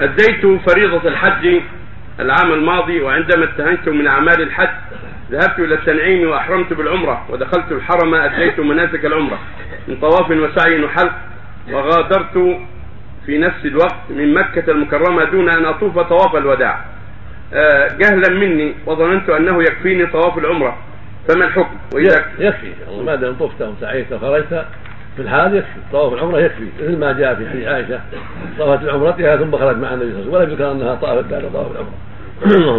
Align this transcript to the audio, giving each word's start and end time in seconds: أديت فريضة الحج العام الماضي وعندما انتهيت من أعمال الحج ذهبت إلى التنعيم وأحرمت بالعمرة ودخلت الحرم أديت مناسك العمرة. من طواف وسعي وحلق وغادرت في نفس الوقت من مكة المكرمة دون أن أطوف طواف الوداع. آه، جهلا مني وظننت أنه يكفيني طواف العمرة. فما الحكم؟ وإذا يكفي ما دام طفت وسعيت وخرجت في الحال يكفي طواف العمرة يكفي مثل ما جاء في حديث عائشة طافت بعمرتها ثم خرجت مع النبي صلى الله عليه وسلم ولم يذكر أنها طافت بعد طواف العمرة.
أديت 0.00 0.46
فريضة 0.70 1.08
الحج 1.08 1.60
العام 2.20 2.52
الماضي 2.52 3.00
وعندما 3.00 3.44
انتهيت 3.44 3.88
من 3.88 4.06
أعمال 4.06 4.42
الحج 4.42 4.68
ذهبت 5.30 5.58
إلى 5.58 5.74
التنعيم 5.74 6.28
وأحرمت 6.30 6.72
بالعمرة 6.72 7.26
ودخلت 7.30 7.72
الحرم 7.72 8.14
أديت 8.14 8.60
مناسك 8.60 9.04
العمرة. 9.04 9.38
من 9.88 9.96
طواف 9.96 10.30
وسعي 10.30 10.84
وحلق 10.84 11.14
وغادرت 11.72 12.58
في 13.26 13.38
نفس 13.38 13.64
الوقت 13.64 14.10
من 14.10 14.34
مكة 14.34 14.70
المكرمة 14.70 15.24
دون 15.24 15.50
أن 15.50 15.64
أطوف 15.64 15.98
طواف 15.98 16.36
الوداع. 16.36 16.84
آه، 17.54 17.88
جهلا 17.88 18.28
مني 18.34 18.74
وظننت 18.86 19.30
أنه 19.30 19.62
يكفيني 19.62 20.06
طواف 20.06 20.38
العمرة. 20.38 20.76
فما 21.28 21.44
الحكم؟ 21.44 21.76
وإذا 21.94 22.24
يكفي 22.38 22.72
ما 23.04 23.14
دام 23.14 23.34
طفت 23.34 23.62
وسعيت 23.62 24.12
وخرجت 24.12 24.66
في 25.16 25.22
الحال 25.22 25.56
يكفي 25.56 25.68
طواف 25.92 26.12
العمرة 26.12 26.40
يكفي 26.40 26.68
مثل 26.80 26.98
ما 26.98 27.12
جاء 27.12 27.34
في 27.34 27.48
حديث 27.48 27.66
عائشة 27.68 28.00
طافت 28.58 28.84
بعمرتها 28.84 29.36
ثم 29.36 29.56
خرجت 29.56 29.78
مع 29.78 29.94
النبي 29.94 30.12
صلى 30.12 30.22
الله 30.22 30.38
عليه 30.38 30.46
وسلم 30.46 30.50
ولم 30.50 30.50
يذكر 30.50 30.72
أنها 30.72 30.94
طافت 30.94 31.30
بعد 31.30 31.50
طواف 31.52 31.66
العمرة. 31.72 31.94